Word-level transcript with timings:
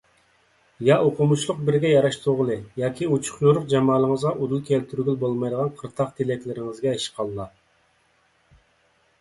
يا 0.85 0.95
ئوقۇمۇشلۇق 1.07 1.59
بىرىگە 1.67 1.91
ياراشتۇرغىلى 1.91 2.55
ياكى 2.83 3.09
ئوچۇق- 3.15 3.37
يورۇق 3.47 3.67
جامالىڭىزغا 3.73 4.31
ئۇدۇل 4.39 4.63
كەلتۈرگىلى 4.71 5.17
بولمايدىغان 5.25 5.71
قىرتاق 5.83 6.19
تىلەكلىرىڭىزگە 6.21 6.95
ھەشقاللا! 6.97 7.47